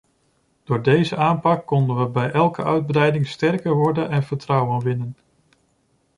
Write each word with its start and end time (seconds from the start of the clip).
Door 0.63 0.81
deze 0.81 1.15
aanpak 1.17 1.65
konden 1.65 1.97
we 1.99 2.07
bij 2.07 2.31
elke 2.31 2.63
uitbreiding 2.63 3.27
sterker 3.27 3.73
worden 3.75 4.09
en 4.09 4.23
vertrouwen 4.23 4.83
winnen. 4.83 5.15